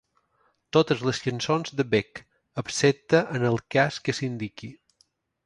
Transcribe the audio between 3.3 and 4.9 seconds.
en el cas que s'indiqui.